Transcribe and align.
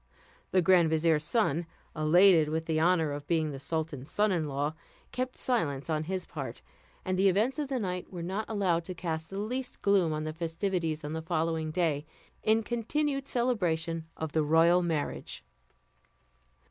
The 0.49 0.63
grand 0.63 0.89
vizier's 0.89 1.23
son, 1.23 1.67
elated 1.95 2.49
with 2.49 2.65
the 2.65 2.81
honour 2.81 3.11
of 3.11 3.27
being 3.27 3.51
the 3.51 3.59
sultan's 3.59 4.09
son 4.09 4.31
in 4.31 4.47
law, 4.47 4.73
kept 5.11 5.37
silence 5.37 5.91
on 5.91 6.05
his 6.05 6.25
part, 6.25 6.63
and 7.05 7.19
the 7.19 7.29
events 7.29 7.59
of 7.59 7.67
the 7.67 7.77
night 7.79 8.11
were 8.11 8.23
not 8.23 8.49
allowed 8.49 8.83
to 8.85 8.95
cast 8.95 9.29
the 9.29 9.37
least 9.37 9.79
gloom 9.83 10.11
on 10.11 10.23
the 10.23 10.33
festivities 10.33 11.03
on 11.03 11.13
the 11.13 11.21
following 11.21 11.69
day, 11.69 12.07
in 12.41 12.63
continued 12.63 13.27
celebration 13.27 14.07
of 14.17 14.31
the 14.31 14.41
royal 14.41 14.81
marriage. 14.81 15.43